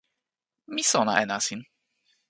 mi 0.73 0.83
sona 0.91 1.13
e 1.21 1.25
nasin. 1.29 1.61